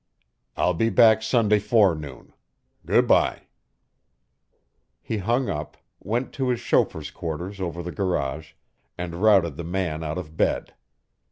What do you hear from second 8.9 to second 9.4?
and